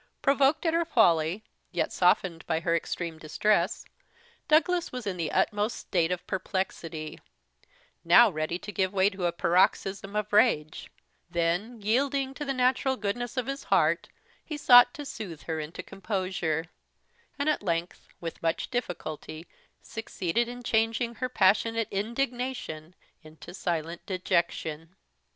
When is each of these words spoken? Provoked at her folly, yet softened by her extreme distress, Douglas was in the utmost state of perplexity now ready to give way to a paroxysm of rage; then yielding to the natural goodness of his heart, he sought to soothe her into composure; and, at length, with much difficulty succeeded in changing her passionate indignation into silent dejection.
Provoked 0.23 0.65
at 0.65 0.73
her 0.73 0.83
folly, 0.83 1.43
yet 1.71 1.93
softened 1.93 2.43
by 2.47 2.59
her 2.61 2.75
extreme 2.75 3.19
distress, 3.19 3.85
Douglas 4.47 4.91
was 4.91 5.05
in 5.05 5.15
the 5.15 5.31
utmost 5.31 5.77
state 5.77 6.11
of 6.11 6.25
perplexity 6.25 7.19
now 8.03 8.27
ready 8.31 8.57
to 8.57 8.71
give 8.71 8.91
way 8.93 9.11
to 9.11 9.27
a 9.27 9.31
paroxysm 9.31 10.15
of 10.15 10.33
rage; 10.33 10.89
then 11.29 11.79
yielding 11.79 12.33
to 12.33 12.43
the 12.43 12.51
natural 12.51 12.97
goodness 12.97 13.37
of 13.37 13.45
his 13.45 13.65
heart, 13.65 14.09
he 14.43 14.57
sought 14.57 14.91
to 14.95 15.05
soothe 15.05 15.43
her 15.43 15.59
into 15.59 15.83
composure; 15.83 16.65
and, 17.37 17.47
at 17.47 17.61
length, 17.61 18.07
with 18.19 18.41
much 18.41 18.71
difficulty 18.71 19.45
succeeded 19.83 20.47
in 20.47 20.63
changing 20.63 21.13
her 21.21 21.29
passionate 21.29 21.87
indignation 21.91 22.95
into 23.21 23.53
silent 23.53 24.03
dejection. 24.07 24.95